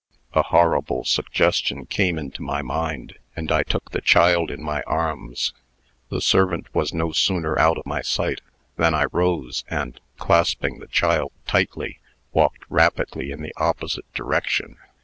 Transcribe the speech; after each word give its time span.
A 0.33 0.41
horrible 0.41 1.03
suggestion 1.05 1.85
came 1.85 2.17
into 2.17 2.41
my 2.41 2.63
mind, 2.63 3.19
and 3.35 3.51
I 3.51 3.61
took 3.61 3.91
the 3.91 4.01
child 4.01 4.49
in 4.49 4.59
my 4.63 4.81
arms. 4.87 5.53
The 6.09 6.21
servant 6.21 6.73
was 6.73 6.91
no 6.91 7.11
sooner 7.11 7.55
out 7.59 7.77
of 7.77 7.85
my 7.85 8.01
sight, 8.01 8.41
than 8.77 8.95
I 8.95 9.05
rose, 9.11 9.63
and, 9.69 9.99
clasping 10.17 10.79
the 10.79 10.87
child 10.87 11.33
tightly, 11.45 11.99
walked 12.31 12.63
rapidly 12.67 13.29
in 13.29 13.43
the 13.43 13.53
opposite 13.57 14.11
direction. 14.15 14.77